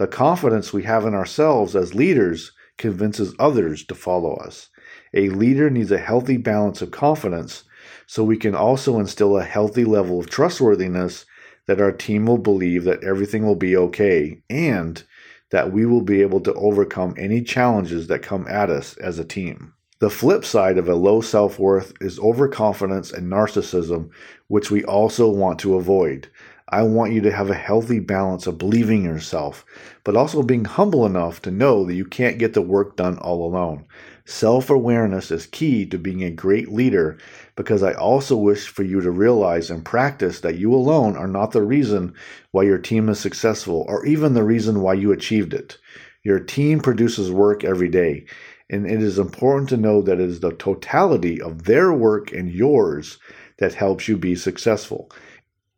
The 0.00 0.08
confidence 0.08 0.72
we 0.72 0.82
have 0.82 1.06
in 1.06 1.14
ourselves 1.14 1.76
as 1.76 1.94
leaders 1.94 2.50
convinces 2.76 3.36
others 3.38 3.84
to 3.84 3.94
follow 3.94 4.34
us. 4.34 4.68
A 5.14 5.28
leader 5.28 5.70
needs 5.70 5.92
a 5.92 5.98
healthy 5.98 6.38
balance 6.38 6.82
of 6.82 6.90
confidence 6.90 7.62
so 8.08 8.24
we 8.24 8.36
can 8.36 8.54
also 8.56 8.98
instill 8.98 9.38
a 9.38 9.44
healthy 9.44 9.84
level 9.84 10.18
of 10.18 10.28
trustworthiness 10.28 11.24
that 11.68 11.80
our 11.80 11.92
team 11.92 12.26
will 12.26 12.38
believe 12.38 12.82
that 12.82 13.04
everything 13.04 13.46
will 13.46 13.54
be 13.54 13.76
okay 13.76 14.42
and 14.50 15.04
that 15.50 15.72
we 15.72 15.86
will 15.86 16.02
be 16.02 16.22
able 16.22 16.40
to 16.40 16.54
overcome 16.54 17.14
any 17.16 17.42
challenges 17.42 18.06
that 18.06 18.22
come 18.22 18.46
at 18.48 18.70
us 18.70 18.96
as 18.98 19.18
a 19.18 19.24
team. 19.24 19.72
The 20.00 20.10
flip 20.10 20.44
side 20.44 20.78
of 20.78 20.88
a 20.88 20.94
low 20.94 21.20
self 21.20 21.58
worth 21.58 21.92
is 22.00 22.20
overconfidence 22.20 23.12
and 23.12 23.30
narcissism, 23.30 24.10
which 24.46 24.70
we 24.70 24.84
also 24.84 25.28
want 25.28 25.58
to 25.60 25.74
avoid. 25.74 26.28
I 26.68 26.82
want 26.82 27.12
you 27.12 27.20
to 27.22 27.32
have 27.32 27.50
a 27.50 27.54
healthy 27.54 27.98
balance 27.98 28.46
of 28.46 28.58
believing 28.58 29.04
in 29.04 29.10
yourself, 29.10 29.64
but 30.04 30.16
also 30.16 30.42
being 30.42 30.66
humble 30.66 31.06
enough 31.06 31.40
to 31.42 31.50
know 31.50 31.84
that 31.84 31.94
you 31.94 32.04
can't 32.04 32.38
get 32.38 32.52
the 32.52 32.62
work 32.62 32.94
done 32.94 33.18
all 33.18 33.44
alone. 33.44 33.86
Self 34.30 34.68
awareness 34.68 35.30
is 35.30 35.46
key 35.46 35.86
to 35.86 35.96
being 35.96 36.22
a 36.22 36.30
great 36.30 36.70
leader 36.70 37.16
because 37.56 37.82
I 37.82 37.94
also 37.94 38.36
wish 38.36 38.68
for 38.68 38.82
you 38.82 39.00
to 39.00 39.10
realize 39.10 39.70
and 39.70 39.82
practice 39.82 40.40
that 40.40 40.58
you 40.58 40.74
alone 40.74 41.16
are 41.16 41.26
not 41.26 41.52
the 41.52 41.62
reason 41.62 42.12
why 42.50 42.64
your 42.64 42.76
team 42.76 43.08
is 43.08 43.18
successful 43.18 43.86
or 43.88 44.04
even 44.04 44.34
the 44.34 44.42
reason 44.42 44.82
why 44.82 44.92
you 44.92 45.12
achieved 45.12 45.54
it. 45.54 45.78
Your 46.24 46.40
team 46.40 46.80
produces 46.80 47.32
work 47.32 47.64
every 47.64 47.88
day, 47.88 48.26
and 48.68 48.86
it 48.86 49.02
is 49.02 49.18
important 49.18 49.70
to 49.70 49.78
know 49.78 50.02
that 50.02 50.20
it 50.20 50.28
is 50.28 50.40
the 50.40 50.52
totality 50.52 51.40
of 51.40 51.64
their 51.64 51.90
work 51.90 52.30
and 52.30 52.52
yours 52.52 53.18
that 53.56 53.72
helps 53.72 54.08
you 54.08 54.18
be 54.18 54.34
successful. 54.34 55.10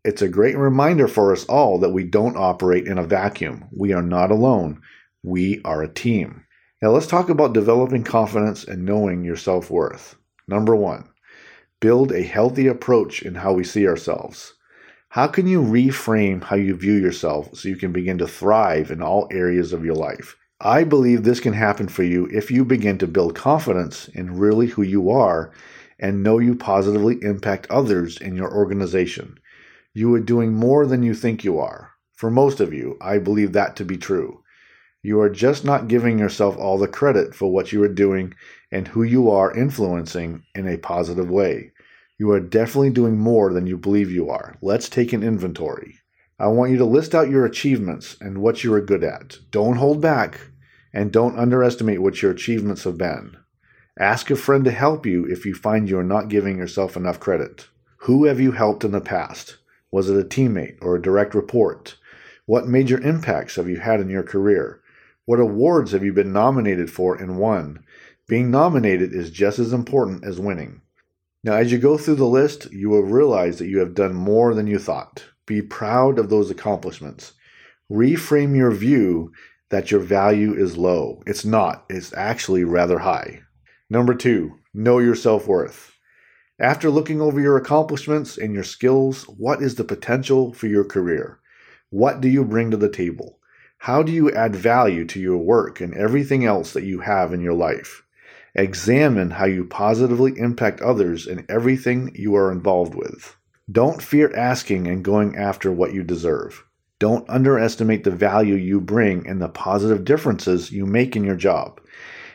It's 0.04 0.22
a 0.22 0.28
great 0.28 0.58
reminder 0.58 1.06
for 1.06 1.32
us 1.32 1.44
all 1.44 1.78
that 1.78 1.90
we 1.90 2.02
don't 2.02 2.36
operate 2.36 2.88
in 2.88 2.98
a 2.98 3.06
vacuum. 3.06 3.68
We 3.70 3.92
are 3.92 4.02
not 4.02 4.32
alone. 4.32 4.82
We 5.22 5.60
are 5.64 5.84
a 5.84 5.88
team. 5.88 6.46
Now, 6.82 6.92
let's 6.92 7.06
talk 7.06 7.28
about 7.28 7.52
developing 7.52 8.04
confidence 8.04 8.64
and 8.64 8.86
knowing 8.86 9.22
your 9.22 9.36
self 9.36 9.70
worth. 9.70 10.16
Number 10.48 10.74
one, 10.74 11.10
build 11.78 12.10
a 12.10 12.22
healthy 12.22 12.68
approach 12.68 13.20
in 13.20 13.34
how 13.34 13.52
we 13.52 13.64
see 13.64 13.86
ourselves. 13.86 14.54
How 15.10 15.26
can 15.26 15.46
you 15.46 15.60
reframe 15.60 16.42
how 16.42 16.56
you 16.56 16.74
view 16.74 16.94
yourself 16.94 17.54
so 17.54 17.68
you 17.68 17.76
can 17.76 17.92
begin 17.92 18.16
to 18.16 18.26
thrive 18.26 18.90
in 18.90 19.02
all 19.02 19.28
areas 19.30 19.74
of 19.74 19.84
your 19.84 19.94
life? 19.94 20.38
I 20.58 20.84
believe 20.84 21.22
this 21.22 21.40
can 21.40 21.52
happen 21.52 21.86
for 21.86 22.02
you 22.02 22.26
if 22.32 22.50
you 22.50 22.64
begin 22.64 22.96
to 22.98 23.06
build 23.06 23.34
confidence 23.34 24.08
in 24.08 24.38
really 24.38 24.68
who 24.68 24.82
you 24.82 25.10
are 25.10 25.52
and 25.98 26.22
know 26.22 26.38
you 26.38 26.54
positively 26.54 27.18
impact 27.22 27.66
others 27.68 28.18
in 28.18 28.36
your 28.36 28.50
organization. 28.54 29.38
You 29.92 30.14
are 30.14 30.20
doing 30.20 30.54
more 30.54 30.86
than 30.86 31.02
you 31.02 31.12
think 31.12 31.44
you 31.44 31.58
are. 31.58 31.90
For 32.14 32.30
most 32.30 32.58
of 32.58 32.72
you, 32.72 32.96
I 33.02 33.18
believe 33.18 33.52
that 33.52 33.76
to 33.76 33.84
be 33.84 33.98
true. 33.98 34.39
You 35.02 35.20
are 35.20 35.30
just 35.30 35.64
not 35.64 35.88
giving 35.88 36.18
yourself 36.18 36.58
all 36.58 36.76
the 36.76 36.86
credit 36.86 37.34
for 37.34 37.50
what 37.50 37.72
you 37.72 37.82
are 37.82 37.88
doing 37.88 38.34
and 38.70 38.86
who 38.86 39.02
you 39.02 39.30
are 39.30 39.56
influencing 39.56 40.42
in 40.54 40.68
a 40.68 40.76
positive 40.76 41.30
way. 41.30 41.72
You 42.18 42.30
are 42.32 42.40
definitely 42.40 42.90
doing 42.90 43.16
more 43.16 43.50
than 43.50 43.66
you 43.66 43.78
believe 43.78 44.10
you 44.10 44.28
are. 44.28 44.56
Let's 44.60 44.90
take 44.90 45.14
an 45.14 45.22
inventory. 45.22 46.00
I 46.38 46.48
want 46.48 46.70
you 46.70 46.76
to 46.76 46.84
list 46.84 47.14
out 47.14 47.30
your 47.30 47.46
achievements 47.46 48.18
and 48.20 48.38
what 48.38 48.62
you 48.62 48.74
are 48.74 48.80
good 48.82 49.02
at. 49.02 49.38
Don't 49.50 49.76
hold 49.76 50.02
back 50.02 50.40
and 50.92 51.10
don't 51.10 51.38
underestimate 51.38 52.02
what 52.02 52.20
your 52.20 52.30
achievements 52.30 52.84
have 52.84 52.98
been. 52.98 53.38
Ask 53.98 54.30
a 54.30 54.36
friend 54.36 54.64
to 54.66 54.70
help 54.70 55.06
you 55.06 55.24
if 55.24 55.46
you 55.46 55.54
find 55.54 55.88
you 55.88 55.98
are 55.98 56.04
not 56.04 56.28
giving 56.28 56.58
yourself 56.58 56.94
enough 56.94 57.18
credit. 57.18 57.68
Who 58.04 58.26
have 58.26 58.38
you 58.38 58.52
helped 58.52 58.84
in 58.84 58.92
the 58.92 59.00
past? 59.00 59.56
Was 59.90 60.10
it 60.10 60.20
a 60.20 60.28
teammate 60.28 60.76
or 60.82 60.96
a 60.96 61.02
direct 61.02 61.34
report? 61.34 61.96
What 62.44 62.68
major 62.68 63.00
impacts 63.00 63.56
have 63.56 63.68
you 63.68 63.78
had 63.78 64.00
in 64.00 64.10
your 64.10 64.22
career? 64.22 64.79
What 65.30 65.38
awards 65.38 65.92
have 65.92 66.02
you 66.02 66.12
been 66.12 66.32
nominated 66.32 66.90
for 66.90 67.14
and 67.14 67.38
won? 67.38 67.84
Being 68.26 68.50
nominated 68.50 69.14
is 69.14 69.30
just 69.30 69.60
as 69.60 69.72
important 69.72 70.24
as 70.24 70.40
winning. 70.40 70.80
Now, 71.44 71.52
as 71.52 71.70
you 71.70 71.78
go 71.78 71.96
through 71.96 72.16
the 72.16 72.24
list, 72.24 72.72
you 72.72 72.90
will 72.90 73.04
realize 73.04 73.60
that 73.60 73.68
you 73.68 73.78
have 73.78 73.94
done 73.94 74.12
more 74.12 74.54
than 74.54 74.66
you 74.66 74.80
thought. 74.80 75.26
Be 75.46 75.62
proud 75.62 76.18
of 76.18 76.30
those 76.30 76.50
accomplishments. 76.50 77.34
Reframe 77.88 78.56
your 78.56 78.72
view 78.72 79.30
that 79.68 79.92
your 79.92 80.00
value 80.00 80.52
is 80.52 80.76
low. 80.76 81.22
It's 81.28 81.44
not, 81.44 81.84
it's 81.88 82.12
actually 82.14 82.64
rather 82.64 82.98
high. 82.98 83.42
Number 83.88 84.14
two, 84.16 84.58
know 84.74 84.98
your 84.98 85.14
self 85.14 85.46
worth. 85.46 85.96
After 86.58 86.90
looking 86.90 87.20
over 87.20 87.40
your 87.40 87.56
accomplishments 87.56 88.36
and 88.36 88.52
your 88.52 88.64
skills, 88.64 89.28
what 89.28 89.62
is 89.62 89.76
the 89.76 89.84
potential 89.84 90.52
for 90.52 90.66
your 90.66 90.82
career? 90.84 91.38
What 91.90 92.20
do 92.20 92.28
you 92.28 92.44
bring 92.44 92.72
to 92.72 92.76
the 92.76 92.90
table? 92.90 93.36
How 93.84 94.02
do 94.02 94.12
you 94.12 94.30
add 94.32 94.54
value 94.54 95.06
to 95.06 95.18
your 95.18 95.38
work 95.38 95.80
and 95.80 95.94
everything 95.94 96.44
else 96.44 96.74
that 96.74 96.84
you 96.84 97.00
have 97.00 97.32
in 97.32 97.40
your 97.40 97.54
life? 97.54 98.02
Examine 98.54 99.30
how 99.30 99.46
you 99.46 99.64
positively 99.64 100.38
impact 100.38 100.82
others 100.82 101.26
in 101.26 101.46
everything 101.48 102.12
you 102.14 102.36
are 102.36 102.52
involved 102.52 102.94
with. 102.94 103.36
Don't 103.72 104.02
fear 104.02 104.36
asking 104.36 104.86
and 104.86 105.02
going 105.02 105.34
after 105.34 105.72
what 105.72 105.94
you 105.94 106.02
deserve. 106.02 106.62
Don't 106.98 107.26
underestimate 107.30 108.04
the 108.04 108.10
value 108.10 108.54
you 108.54 108.82
bring 108.82 109.26
and 109.26 109.40
the 109.40 109.48
positive 109.48 110.04
differences 110.04 110.70
you 110.70 110.84
make 110.84 111.16
in 111.16 111.24
your 111.24 111.34
job 111.34 111.80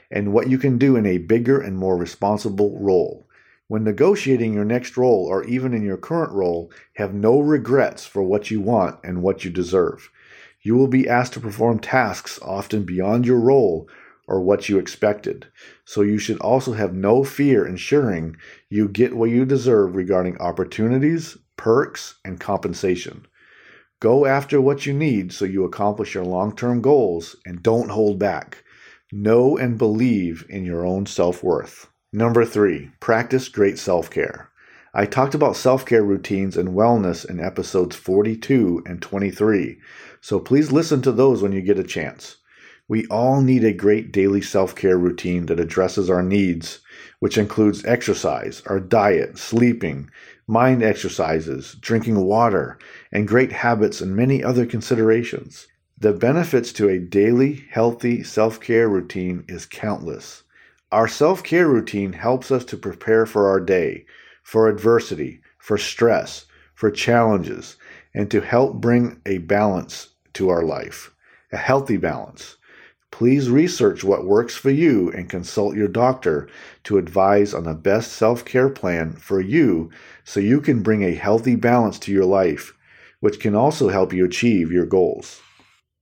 and 0.10 0.34
what 0.34 0.50
you 0.50 0.58
can 0.58 0.80
do 0.80 0.96
in 0.96 1.06
a 1.06 1.20
bigger 1.20 1.62
and 1.62 1.78
more 1.78 1.96
responsible 1.96 2.76
role. 2.80 3.28
When 3.68 3.84
negotiating 3.84 4.56
your 4.56 4.66
next 4.66 4.98
role 4.98 5.28
or 5.28 5.44
even 5.44 5.76
in 5.76 5.84
your 5.84 5.98
current 5.98 6.32
role, 6.32 6.72
have 6.96 7.14
no 7.14 7.40
regrets 7.40 8.04
for 8.04 8.24
what 8.24 8.50
you 8.50 8.62
want 8.62 9.00
and 9.04 9.22
what 9.22 9.46
you 9.46 9.52
deserve. 9.52 10.10
You 10.66 10.76
will 10.76 10.88
be 10.88 11.08
asked 11.08 11.34
to 11.34 11.40
perform 11.40 11.78
tasks 11.78 12.40
often 12.42 12.86
beyond 12.86 13.28
your 13.28 13.40
role 13.40 13.88
or 14.28 14.42
what 14.42 14.68
you 14.68 14.80
expected. 14.80 15.46
So 15.86 16.02
you 16.02 16.18
should 16.18 16.40
also 16.40 16.74
have 16.74 16.92
no 16.92 17.24
fear 17.24 17.68
ensuring 17.68 18.38
you 18.68 18.88
get 18.88 19.16
what 19.16 19.30
you 19.30 19.46
deserve 19.46 19.96
regarding 19.96 20.40
opportunities, 20.40 21.38
perks, 21.56 22.16
and 22.26 22.40
compensation. 22.40 23.28
Go 24.00 24.26
after 24.26 24.60
what 24.60 24.88
you 24.88 24.94
need 24.94 25.32
so 25.32 25.46
you 25.46 25.66
accomplish 25.66 26.16
your 26.16 26.26
long 26.26 26.56
term 26.56 26.82
goals 26.82 27.36
and 27.46 27.62
don't 27.62 27.90
hold 27.90 28.18
back. 28.18 28.64
Know 29.12 29.58
and 29.58 29.78
believe 29.78 30.48
in 30.50 30.66
your 30.66 30.84
own 30.84 31.06
self 31.06 31.44
worth. 31.44 31.90
Number 32.12 32.44
three, 32.44 32.90
practice 33.00 33.50
great 33.50 33.78
self 33.78 34.10
care. 34.10 34.50
I 34.98 35.06
talked 35.06 35.36
about 35.36 35.58
self 35.58 35.86
care 35.86 36.06
routines 36.06 36.56
and 36.56 36.70
wellness 36.70 37.30
in 37.30 37.42
episodes 37.42 37.98
42 37.98 38.84
and 38.86 39.02
23, 39.02 39.78
so 40.26 40.40
please 40.40 40.72
listen 40.72 41.04
to 41.04 41.12
those 41.12 41.44
when 41.44 41.52
you 41.52 41.62
get 41.62 41.78
a 41.78 41.84
chance. 41.84 42.38
We 42.88 43.06
all 43.12 43.42
need 43.42 43.64
a 43.64 43.72
great 43.72 44.12
daily 44.12 44.42
self 44.42 44.74
care 44.74 44.98
routine 44.98 45.46
that 45.46 45.60
addresses 45.60 46.10
our 46.10 46.24
needs, 46.24 46.80
which 47.20 47.38
includes 47.38 47.86
exercise, 47.86 48.64
our 48.66 48.80
diet, 48.80 49.38
sleeping, 49.38 50.10
mind 50.48 50.82
exercises, 50.82 51.76
drinking 51.80 52.20
water, 52.26 52.80
and 53.12 53.28
great 53.28 53.52
habits 53.52 54.02
and 54.02 54.16
many 54.16 54.44
other 54.44 54.66
considerations. 54.66 55.68
The 55.96 56.12
benefits 56.12 56.74
to 56.74 56.90
a 56.90 56.98
daily, 56.98 57.64
healthy 57.70 58.24
self 58.24 58.60
care 58.60 58.90
routine 58.90 59.46
is 59.48 59.68
countless. 59.68 60.42
Our 60.92 61.08
self 61.08 61.44
care 61.44 61.68
routine 61.68 62.14
helps 62.14 62.50
us 62.50 62.66
to 62.66 62.78
prepare 62.78 63.28
for 63.28 63.48
our 63.48 63.60
day, 63.60 64.08
for 64.42 64.70
adversity, 64.70 65.42
for 65.60 65.78
stress, 65.78 66.48
for 66.74 66.90
challenges, 66.90 67.76
and 68.16 68.32
to 68.32 68.42
help 68.42 68.82
bring 68.82 69.22
a 69.28 69.38
balance 69.38 70.15
to 70.36 70.50
our 70.50 70.64
life, 70.64 71.12
a 71.52 71.58
healthy 71.58 71.98
balance. 71.98 72.58
Please 73.12 73.50
research 73.50 74.04
what 74.04 74.26
works 74.26 74.56
for 74.56 74.70
you 74.70 75.10
and 75.12 75.30
consult 75.30 75.76
your 75.76 75.88
doctor 75.88 76.50
to 76.84 76.98
advise 76.98 77.54
on 77.54 77.64
the 77.64 77.74
best 77.74 78.14
self 78.14 78.44
care 78.44 78.70
plan 78.70 79.14
for 79.14 79.40
you 79.40 79.90
so 80.24 80.40
you 80.40 80.60
can 80.60 80.84
bring 80.84 81.04
a 81.04 81.16
healthy 81.16 81.56
balance 81.56 81.98
to 82.00 82.12
your 82.12 82.26
life, 82.26 82.74
which 83.22 83.40
can 83.40 83.56
also 83.56 83.88
help 83.88 84.12
you 84.12 84.26
achieve 84.26 84.72
your 84.72 84.86
goals. 84.86 85.42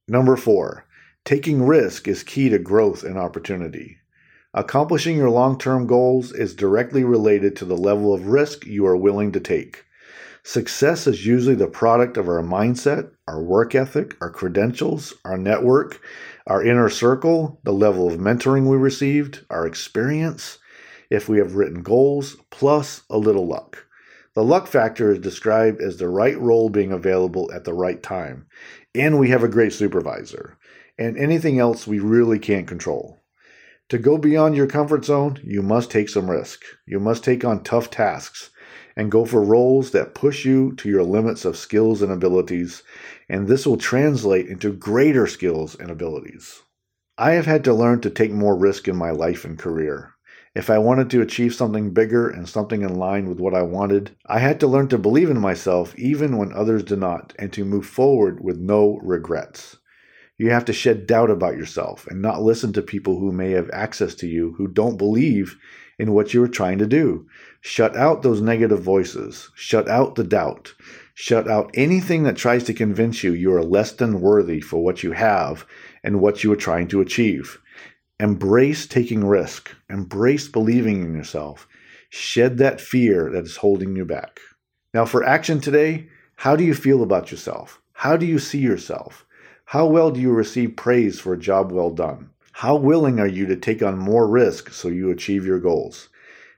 Number 0.07 0.35
four, 0.35 0.85
taking 1.23 1.65
risk 1.65 2.07
is 2.07 2.23
key 2.23 2.49
to 2.49 2.57
growth 2.57 3.03
and 3.03 3.17
opportunity. 3.17 3.97
Accomplishing 4.55 5.17
your 5.17 5.29
long 5.29 5.57
term 5.57 5.87
goals 5.87 6.31
is 6.31 6.55
directly 6.55 7.03
related 7.03 7.55
to 7.57 7.65
the 7.65 7.77
level 7.77 8.13
of 8.13 8.27
risk 8.27 8.65
you 8.65 8.85
are 8.85 8.97
willing 8.97 9.31
to 9.31 9.39
take. 9.39 9.85
Success 10.45 11.07
is 11.07 11.25
usually 11.25 11.55
the 11.55 11.67
product 11.67 12.17
of 12.17 12.27
our 12.27 12.43
mindset, 12.43 13.09
our 13.29 13.41
work 13.41 13.73
ethic, 13.73 14.17
our 14.19 14.29
credentials, 14.29 15.13
our 15.23 15.38
network, 15.38 16.01
our 16.47 16.62
inner 16.62 16.89
circle, 16.89 17.62
the 17.63 17.71
level 17.71 18.07
of 18.07 18.19
mentoring 18.19 18.69
we 18.69 18.75
received, 18.75 19.45
our 19.50 19.65
experience, 19.65 20.59
if 21.09 21.29
we 21.29 21.38
have 21.38 21.55
written 21.55 21.81
goals, 21.81 22.35
plus 22.50 23.03
a 23.09 23.17
little 23.17 23.47
luck. 23.47 23.85
The 24.35 24.43
luck 24.43 24.67
factor 24.67 25.13
is 25.13 25.19
described 25.19 25.81
as 25.81 25.95
the 25.95 26.09
right 26.09 26.38
role 26.38 26.69
being 26.69 26.91
available 26.91 27.50
at 27.53 27.63
the 27.63 27.73
right 27.73 28.03
time, 28.03 28.47
and 28.93 29.17
we 29.17 29.29
have 29.29 29.43
a 29.43 29.47
great 29.47 29.71
supervisor, 29.71 30.57
and 31.00 31.17
anything 31.17 31.57
else 31.57 31.88
we 31.88 32.00
really 32.00 32.38
can't 32.38 32.67
control. 32.67 33.23
To 33.88 33.97
go 33.97 34.17
beyond 34.17 34.57
your 34.57 34.67
comfort 34.67 35.05
zone, 35.05 35.39
you 35.41 35.62
must 35.62 35.89
take 35.89 36.09
some 36.09 36.29
risk. 36.29 36.63
You 36.85 37.00
must 37.00 37.23
take 37.23 37.45
on 37.45 37.63
tough 37.63 37.89
tasks 37.89 38.50
and 38.95 39.12
go 39.12 39.25
for 39.25 39.43
roles 39.43 39.91
that 39.91 40.15
push 40.15 40.45
you 40.45 40.73
to 40.75 40.89
your 40.89 41.03
limits 41.03 41.45
of 41.45 41.57
skills 41.57 42.01
and 42.01 42.12
abilities, 42.12 42.83
and 43.27 43.47
this 43.47 43.65
will 43.65 43.77
translate 43.77 44.47
into 44.47 44.71
greater 44.71 45.27
skills 45.27 45.75
and 45.75 45.89
abilities. 45.89 46.62
I 47.17 47.31
have 47.31 47.45
had 47.45 47.63
to 47.65 47.73
learn 47.73 48.01
to 48.01 48.09
take 48.09 48.31
more 48.31 48.57
risk 48.57 48.88
in 48.88 48.95
my 48.95 49.12
life 49.12 49.45
and 49.45 49.57
career. 49.57 50.13
If 50.55 50.69
I 50.69 50.77
wanted 50.77 51.09
to 51.09 51.21
achieve 51.21 51.55
something 51.55 51.91
bigger 51.91 52.29
and 52.29 52.47
something 52.47 52.83
in 52.83 52.95
line 52.95 53.27
with 53.27 53.39
what 53.39 53.55
I 53.55 53.63
wanted, 53.63 54.15
I 54.25 54.39
had 54.39 54.59
to 54.59 54.67
learn 54.67 54.88
to 54.89 54.97
believe 54.97 55.29
in 55.29 55.39
myself 55.39 55.97
even 55.97 56.38
when 56.38 56.53
others 56.53 56.83
did 56.83 57.00
not, 57.00 57.33
and 57.39 57.51
to 57.53 57.65
move 57.65 57.88
forward 57.88 58.43
with 58.43 58.57
no 58.57 59.00
regrets. 59.01 59.77
You 60.37 60.49
have 60.49 60.65
to 60.65 60.73
shed 60.73 61.05
doubt 61.05 61.29
about 61.29 61.57
yourself 61.57 62.07
and 62.07 62.21
not 62.21 62.41
listen 62.41 62.73
to 62.73 62.81
people 62.81 63.19
who 63.19 63.31
may 63.31 63.51
have 63.51 63.69
access 63.71 64.15
to 64.15 64.27
you 64.27 64.53
who 64.57 64.67
don't 64.67 64.97
believe 64.97 65.57
in 65.99 66.11
what 66.11 66.33
you 66.33 66.43
are 66.43 66.47
trying 66.47 66.79
to 66.79 66.87
do. 66.87 67.27
Shut 67.61 67.95
out 67.95 68.23
those 68.23 68.41
negative 68.41 68.81
voices. 68.81 69.51
Shut 69.55 69.87
out 69.87 70.15
the 70.15 70.23
doubt. 70.23 70.73
Shut 71.13 71.47
out 71.47 71.69
anything 71.75 72.23
that 72.23 72.35
tries 72.35 72.63
to 72.65 72.73
convince 72.73 73.23
you 73.23 73.33
you 73.33 73.53
are 73.53 73.63
less 73.63 73.91
than 73.91 74.21
worthy 74.21 74.59
for 74.59 74.83
what 74.83 75.03
you 75.03 75.11
have 75.11 75.65
and 76.03 76.19
what 76.19 76.43
you 76.43 76.51
are 76.51 76.57
trying 76.57 76.87
to 76.89 77.01
achieve. 77.01 77.59
Embrace 78.19 78.87
taking 78.87 79.23
risk. 79.23 79.69
Embrace 79.89 80.47
believing 80.47 81.03
in 81.03 81.13
yourself. 81.13 81.67
Shed 82.09 82.57
that 82.57 82.81
fear 82.81 83.29
that 83.31 83.45
is 83.45 83.57
holding 83.57 83.95
you 83.95 84.05
back. 84.05 84.39
Now, 84.93 85.05
for 85.05 85.23
action 85.23 85.59
today, 85.59 86.09
how 86.35 86.55
do 86.55 86.63
you 86.63 86.73
feel 86.73 87.03
about 87.03 87.31
yourself? 87.31 87.81
How 87.93 88.17
do 88.17 88.25
you 88.25 88.39
see 88.39 88.59
yourself? 88.59 89.25
How 89.65 89.86
well 89.86 90.12
do 90.12 90.20
you 90.20 90.32
receive 90.32 90.75
praise 90.75 91.20
for 91.20 91.34
a 91.34 91.39
job 91.39 91.72
well 91.72 91.89
done? 91.89 92.29
How 92.51 92.75
willing 92.75 93.20
are 93.20 93.27
you 93.27 93.46
to 93.48 93.55
take 93.55 93.82
on 93.82 93.98
more 93.98 94.27
risk 94.27 94.72
so 94.72 94.88
you 94.88 95.10
achieve 95.10 95.46
your 95.46 95.60
goals? 95.60 96.10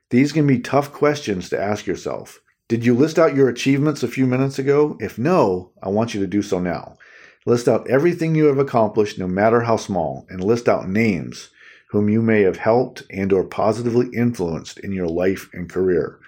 These 0.10 0.32
can 0.32 0.46
be 0.46 0.60
tough 0.60 0.92
questions 0.92 1.50
to 1.50 1.62
ask 1.62 1.88
yourself. 1.88 2.42
Did 2.68 2.86
you 2.86 2.94
list 2.94 3.18
out 3.18 3.36
your 3.36 3.48
achievements 3.48 4.04
a 4.04 4.08
few 4.08 4.28
minutes 4.28 4.60
ago? 4.60 4.98
If 5.00 5.18
no, 5.18 5.72
I 5.82 5.90
want 5.90 6.14
you 6.14 6.20
to 6.22 6.28
do 6.28 6.42
so 6.42 6.60
now. 6.60 6.98
List 7.46 7.68
out 7.68 7.90
everything 7.90 8.36
you 8.36 8.46
have 8.46 8.58
accomplished, 8.58 9.20
no 9.20 9.28
matter 9.28 9.62
how 9.62 9.78
small, 9.78 10.26
and 10.30 10.44
list 10.44 10.68
out 10.68 10.90
names 10.90 11.52
whom 11.92 12.10
you 12.10 12.22
may 12.22 12.42
have 12.42 12.58
helped 12.58 13.04
and 13.10 13.32
or 13.32 13.46
positively 13.46 14.10
influenced 14.14 14.80
in 14.80 14.92
your 14.92 15.08
life 15.08 15.50
and 15.54 15.70
career. 15.70 16.20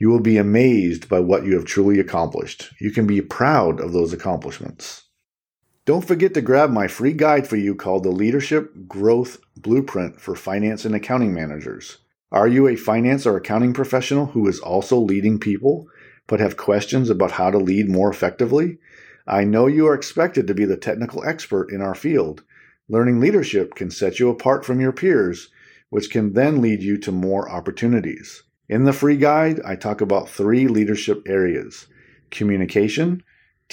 You 0.00 0.08
will 0.08 0.20
be 0.20 0.38
amazed 0.38 1.08
by 1.08 1.20
what 1.20 1.44
you 1.44 1.54
have 1.54 1.66
truly 1.66 2.00
accomplished. 2.00 2.72
You 2.80 2.90
can 2.90 3.06
be 3.06 3.20
proud 3.20 3.80
of 3.80 3.92
those 3.92 4.12
accomplishments. 4.12 5.03
Don't 5.86 6.06
forget 6.06 6.32
to 6.32 6.40
grab 6.40 6.70
my 6.70 6.86
free 6.86 7.12
guide 7.12 7.46
for 7.46 7.56
you 7.56 7.74
called 7.74 8.04
the 8.04 8.10
Leadership 8.10 8.72
Growth 8.88 9.38
Blueprint 9.54 10.18
for 10.18 10.34
Finance 10.34 10.86
and 10.86 10.94
Accounting 10.94 11.34
Managers. 11.34 11.98
Are 12.32 12.48
you 12.48 12.66
a 12.66 12.74
finance 12.74 13.26
or 13.26 13.36
accounting 13.36 13.74
professional 13.74 14.26
who 14.26 14.48
is 14.48 14.60
also 14.60 14.98
leading 14.98 15.38
people, 15.38 15.86
but 16.26 16.40
have 16.40 16.56
questions 16.56 17.10
about 17.10 17.32
how 17.32 17.50
to 17.50 17.58
lead 17.58 17.90
more 17.90 18.08
effectively? 18.08 18.78
I 19.26 19.44
know 19.44 19.66
you 19.66 19.86
are 19.86 19.94
expected 19.94 20.46
to 20.46 20.54
be 20.54 20.64
the 20.64 20.78
technical 20.78 21.22
expert 21.22 21.70
in 21.70 21.82
our 21.82 21.94
field. 21.94 22.42
Learning 22.88 23.20
leadership 23.20 23.74
can 23.74 23.90
set 23.90 24.18
you 24.18 24.30
apart 24.30 24.64
from 24.64 24.80
your 24.80 24.92
peers, 24.92 25.50
which 25.90 26.10
can 26.10 26.32
then 26.32 26.62
lead 26.62 26.82
you 26.82 26.96
to 26.96 27.12
more 27.12 27.50
opportunities. 27.50 28.42
In 28.70 28.84
the 28.84 28.94
free 28.94 29.18
guide, 29.18 29.60
I 29.66 29.76
talk 29.76 30.00
about 30.00 30.30
three 30.30 30.66
leadership 30.66 31.24
areas 31.26 31.88
communication, 32.30 33.22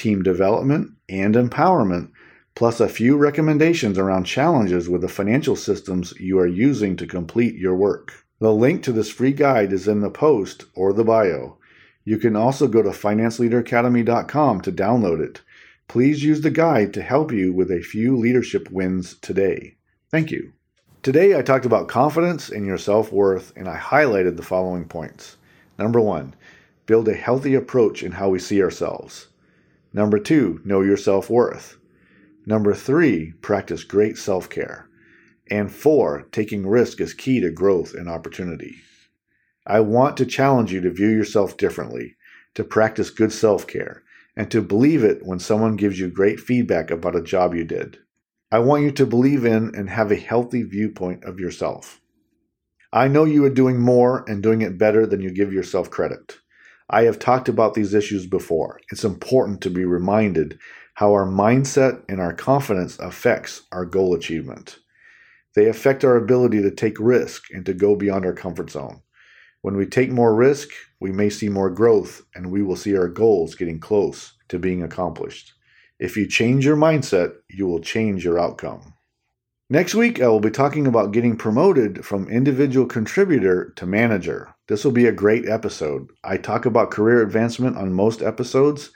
team 0.02 0.24
development, 0.24 0.92
and 1.08 1.36
empowerment, 1.36 2.10
plus 2.56 2.80
a 2.80 2.90
few 2.90 3.16
recommendations 3.16 4.00
around 4.00 4.24
challenges 4.24 4.90
with 4.90 5.02
the 5.02 5.08
financial 5.08 5.56
systems 5.56 6.12
you 6.20 6.40
are 6.40 6.48
using 6.48 6.96
to 6.96 7.06
complete 7.06 7.54
your 7.54 7.76
work. 7.76 8.26
The 8.40 8.52
link 8.52 8.82
to 8.84 8.92
this 8.92 9.12
free 9.12 9.32
guide 9.32 9.72
is 9.72 9.88
in 9.88 10.02
the 10.02 10.10
post 10.10 10.66
or 10.74 10.92
the 10.92 11.04
bio. 11.04 11.60
You 12.04 12.18
can 12.18 12.36
also 12.36 12.68
go 12.68 12.82
to 12.82 12.90
financeleaderacademy.com 12.90 14.62
to 14.62 14.72
download 14.72 15.22
it. 15.22 15.42
Please 15.88 16.24
use 16.24 16.42
the 16.42 16.50
guide 16.50 16.96
to 16.96 17.04
help 17.04 17.32
you 17.32 17.54
with 17.54 17.70
a 17.70 17.84
few 17.84 18.18
leadership 18.18 18.72
wins 18.72 19.14
today. 19.22 19.78
Thank 20.10 20.32
you. 20.32 20.54
Today, 21.04 21.38
I 21.38 21.44
talked 21.44 21.66
about 21.66 21.88
confidence 21.88 22.50
in 22.50 22.66
your 22.66 22.80
self 22.80 23.12
worth, 23.12 23.54
and 23.56 23.68
I 23.68 23.78
highlighted 23.78 24.38
the 24.38 24.44
following 24.44 24.86
points. 24.86 25.38
Number 25.78 26.02
one, 26.02 26.34
build 26.88 27.08
a 27.08 27.14
healthy 27.14 27.54
approach 27.54 28.02
in 28.02 28.14
how 28.14 28.30
we 28.30 28.40
see 28.40 28.64
ourselves. 28.64 29.28
Number 29.94 30.20
two, 30.20 30.62
know 30.64 30.82
your 30.82 30.98
self 30.98 31.30
worth. 31.30 31.78
Number 32.46 32.74
three, 32.74 33.34
practice 33.42 33.84
great 33.84 34.18
self 34.18 34.50
care. 34.50 34.88
And 35.50 35.72
four, 35.72 36.28
taking 36.32 36.66
risk 36.66 37.02
is 37.02 37.14
key 37.14 37.42
to 37.42 37.52
growth 37.52 37.94
and 37.94 38.08
opportunity. 38.08 38.76
I 39.68 39.82
want 39.82 40.18
to 40.18 40.26
challenge 40.26 40.72
you 40.72 40.82
to 40.82 40.92
view 40.92 41.10
yourself 41.10 41.58
differently, 41.58 42.16
to 42.56 42.64
practice 42.64 43.10
good 43.10 43.32
self 43.32 43.68
care, 43.68 44.04
and 44.36 44.50
to 44.50 44.62
believe 44.62 45.04
it 45.04 45.26
when 45.26 45.40
someone 45.40 45.76
gives 45.76 46.00
you 46.00 46.10
great 46.10 46.40
feedback 46.40 46.90
about 46.90 47.16
a 47.16 47.22
job 47.22 47.54
you 47.54 47.66
did. 47.66 47.98
I 48.52 48.60
want 48.60 48.84
you 48.84 48.92
to 48.92 49.06
believe 49.06 49.46
in 49.46 49.76
and 49.76 49.90
have 49.90 50.12
a 50.12 50.16
healthy 50.16 50.64
viewpoint 50.64 51.24
of 51.24 51.40
yourself. 51.40 52.02
I 52.92 53.08
know 53.08 53.24
you 53.24 53.46
are 53.46 53.50
doing 53.50 53.80
more 53.80 54.26
and 54.28 54.44
doing 54.44 54.62
it 54.62 54.78
better 54.78 55.06
than 55.06 55.22
you 55.22 55.32
give 55.32 55.54
yourself 55.54 55.90
credit. 55.90 56.40
I 56.94 57.04
have 57.04 57.20
talked 57.20 57.48
about 57.48 57.74
these 57.74 57.94
issues 57.94 58.26
before. 58.26 58.82
It's 58.92 59.06
important 59.06 59.62
to 59.62 59.70
be 59.70 59.86
reminded 59.86 60.60
how 60.96 61.14
our 61.14 61.26
mindset 61.26 62.04
and 62.10 62.20
our 62.20 62.34
confidence 62.34 63.00
affects 63.00 63.62
our 63.72 63.86
goal 63.86 64.14
achievement. 64.14 64.78
They 65.56 65.70
affect 65.70 66.04
our 66.04 66.18
ability 66.18 66.62
to 66.62 66.70
take 66.70 67.00
risk 67.00 67.46
and 67.54 67.66
to 67.66 67.74
go 67.74 67.96
beyond 67.96 68.26
our 68.26 68.34
comfort 68.34 68.70
zone. 68.70 69.02
When 69.62 69.78
we 69.78 69.86
take 69.86 70.12
more 70.12 70.36
risk, 70.36 70.68
we 71.00 71.14
may 71.14 71.30
see 71.30 71.48
more 71.48 71.70
growth 71.70 72.24
and 72.36 72.52
we 72.52 72.62
will 72.62 72.76
see 72.76 72.98
our 72.98 73.08
goals 73.08 73.56
getting 73.56 73.80
close 73.80 74.34
to 74.50 74.60
being 74.60 74.84
accomplished. 74.84 75.54
If 75.98 76.18
you 76.18 76.28
change 76.28 76.66
your 76.66 76.76
mindset, 76.76 77.36
you 77.50 77.68
will 77.68 77.80
change 77.80 78.26
your 78.26 78.38
outcome. 78.38 78.96
Next 79.70 79.96
week, 79.96 80.22
I 80.22 80.28
will 80.28 80.42
be 80.42 80.52
talking 80.52 80.88
about 80.88 81.14
getting 81.14 81.38
promoted 81.38 82.04
from 82.04 82.28
individual 82.28 82.86
contributor 82.86 83.72
to 83.78 83.86
manager. 83.86 84.54
This 84.72 84.86
will 84.86 84.94
be 84.94 85.08
a 85.08 85.12
great 85.12 85.50
episode. 85.50 86.14
I 86.24 86.38
talk 86.38 86.66
about 86.66 86.92
career 86.92 87.22
advancement 87.22 87.76
on 87.76 87.92
most 87.92 88.22
episodes, 88.22 88.92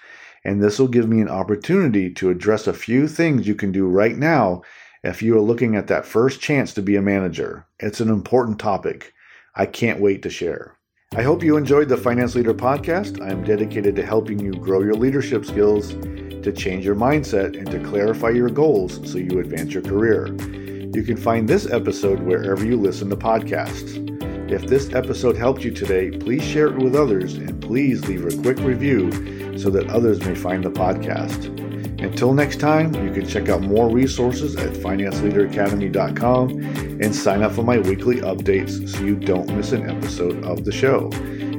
and 0.45 0.63
this 0.63 0.79
will 0.79 0.87
give 0.87 1.09
me 1.09 1.19
an 1.19 1.27
opportunity 1.27 2.09
to 2.13 2.29
address 2.29 2.65
a 2.65 2.73
few 2.73 3.09
things 3.09 3.45
you 3.45 3.55
can 3.55 3.73
do 3.73 3.85
right 3.85 4.15
now 4.15 4.61
if 5.03 5.21
you 5.21 5.35
are 5.35 5.41
looking 5.41 5.75
at 5.75 5.87
that 5.87 6.05
first 6.05 6.39
chance 6.39 6.73
to 6.75 6.81
be 6.81 6.95
a 6.95 7.01
manager. 7.01 7.67
It's 7.81 7.99
an 7.99 8.07
important 8.07 8.57
topic. 8.57 9.11
I 9.53 9.65
can't 9.65 9.99
wait 9.99 10.21
to 10.21 10.29
share. 10.29 10.77
I 11.13 11.23
hope 11.23 11.43
you 11.43 11.57
enjoyed 11.57 11.89
the 11.89 11.97
Finance 11.97 12.35
Leader 12.35 12.53
podcast. 12.53 13.21
I 13.21 13.29
am 13.29 13.43
dedicated 13.43 13.97
to 13.97 14.05
helping 14.05 14.39
you 14.39 14.53
grow 14.53 14.81
your 14.81 14.95
leadership 14.95 15.43
skills 15.43 15.89
to 15.89 16.53
change 16.53 16.85
your 16.85 16.95
mindset 16.95 17.57
and 17.57 17.69
to 17.71 17.83
clarify 17.83 18.29
your 18.29 18.49
goals 18.49 19.01
so 19.11 19.17
you 19.17 19.41
advance 19.41 19.73
your 19.73 19.83
career. 19.83 20.27
You 20.95 21.03
can 21.03 21.17
find 21.17 21.49
this 21.49 21.69
episode 21.69 22.21
wherever 22.21 22.65
you 22.65 22.77
listen 22.77 23.09
to 23.09 23.17
podcasts. 23.17 24.14
If 24.47 24.67
this 24.67 24.93
episode 24.93 25.35
helped 25.35 25.63
you 25.63 25.71
today, 25.71 26.11
please 26.11 26.43
share 26.43 26.67
it 26.67 26.77
with 26.77 26.95
others 26.95 27.33
and 27.33 27.59
please 27.61 28.07
leave 28.07 28.25
a 28.25 28.41
quick 28.41 28.59
review 28.59 29.57
so 29.57 29.71
that 29.71 29.89
others 29.89 30.19
may 30.19 30.35
find 30.35 30.63
the 30.63 30.69
podcast. 30.69 31.51
Until 31.99 32.33
next 32.33 32.59
time, 32.59 32.93
you 32.93 33.11
can 33.11 33.25
check 33.27 33.49
out 33.49 33.61
more 33.61 33.89
resources 33.89 34.55
at 34.57 34.73
financeleaderacademy.com 34.73 36.49
and 37.01 37.15
sign 37.15 37.41
up 37.41 37.53
for 37.53 37.63
my 37.63 37.79
weekly 37.79 38.17
updates 38.17 38.87
so 38.87 38.99
you 38.99 39.15
don't 39.15 39.49
miss 39.55 39.71
an 39.71 39.89
episode 39.89 40.45
of 40.45 40.63
the 40.63 40.71
show. 40.71 41.09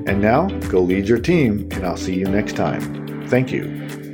And 0.07 0.21
now, 0.21 0.47
go 0.69 0.81
lead 0.81 1.09
your 1.09 1.19
team, 1.19 1.69
and 1.73 1.85
I'll 1.85 1.97
see 1.97 2.15
you 2.15 2.27
next 2.27 2.55
time. 2.55 3.27
Thank 3.29 3.51
you. 3.51 4.06